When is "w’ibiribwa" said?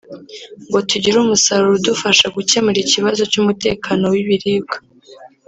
4.13-4.77